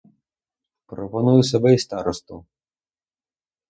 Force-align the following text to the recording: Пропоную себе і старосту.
Пропоную 0.85 1.43
себе 1.43 1.73
і 1.75 1.87
старосту. 1.87 2.45